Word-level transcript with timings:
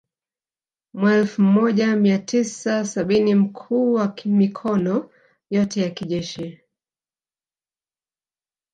Mwelfu 0.93 1.41
moja 1.41 1.95
mia 1.95 2.19
tisa 2.19 2.85
sabini 2.85 3.35
mkuu 3.35 3.93
wa 3.93 4.15
mikono 4.25 5.09
yote 5.49 5.81
ya 5.81 5.89
kijeshi 5.89 6.61